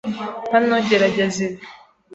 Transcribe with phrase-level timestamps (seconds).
[0.53, 1.59] Hano, gerageza ibi.